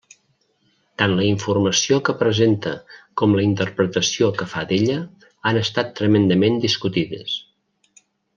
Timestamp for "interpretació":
3.49-4.31